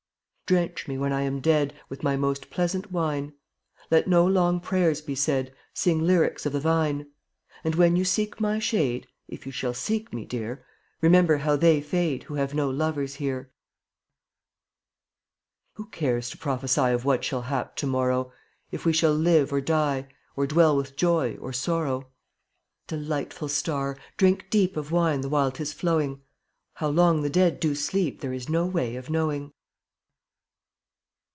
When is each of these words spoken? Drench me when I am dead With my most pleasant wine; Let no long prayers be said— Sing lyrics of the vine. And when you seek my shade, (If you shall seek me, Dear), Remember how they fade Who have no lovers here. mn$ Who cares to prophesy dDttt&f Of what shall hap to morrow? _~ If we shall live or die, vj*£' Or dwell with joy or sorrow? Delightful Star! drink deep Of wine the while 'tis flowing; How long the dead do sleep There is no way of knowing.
Drench 0.51 0.85
me 0.85 0.97
when 0.97 1.13
I 1.13 1.21
am 1.21 1.39
dead 1.39 1.73
With 1.87 2.03
my 2.03 2.17
most 2.17 2.49
pleasant 2.49 2.91
wine; 2.91 3.31
Let 3.89 4.05
no 4.05 4.27
long 4.27 4.59
prayers 4.59 4.99
be 4.99 5.15
said— 5.15 5.53
Sing 5.73 6.05
lyrics 6.05 6.45
of 6.45 6.51
the 6.51 6.59
vine. 6.59 7.07
And 7.63 7.75
when 7.75 7.95
you 7.95 8.03
seek 8.03 8.41
my 8.41 8.59
shade, 8.59 9.07
(If 9.29 9.45
you 9.45 9.53
shall 9.53 9.73
seek 9.73 10.11
me, 10.11 10.25
Dear), 10.25 10.65
Remember 10.99 11.37
how 11.37 11.55
they 11.55 11.79
fade 11.79 12.23
Who 12.23 12.33
have 12.33 12.53
no 12.53 12.69
lovers 12.69 13.15
here. 13.15 13.43
mn$ 13.45 13.47
Who 15.75 15.85
cares 15.85 16.29
to 16.31 16.37
prophesy 16.37 16.81
dDttt&f 16.81 16.95
Of 16.95 17.05
what 17.05 17.23
shall 17.23 17.43
hap 17.43 17.77
to 17.77 17.87
morrow? 17.87 18.25
_~ 18.25 18.31
If 18.71 18.83
we 18.83 18.91
shall 18.91 19.13
live 19.13 19.53
or 19.53 19.61
die, 19.61 20.05
vj*£' 20.09 20.13
Or 20.35 20.47
dwell 20.47 20.75
with 20.75 20.97
joy 20.97 21.35
or 21.37 21.53
sorrow? 21.53 22.11
Delightful 22.87 23.47
Star! 23.47 23.95
drink 24.17 24.47
deep 24.49 24.75
Of 24.75 24.91
wine 24.91 25.21
the 25.21 25.29
while 25.29 25.49
'tis 25.53 25.71
flowing; 25.71 26.23
How 26.73 26.89
long 26.89 27.21
the 27.21 27.29
dead 27.29 27.61
do 27.61 27.73
sleep 27.73 28.19
There 28.19 28.33
is 28.33 28.49
no 28.49 28.65
way 28.65 28.97
of 28.97 29.09
knowing. 29.09 29.53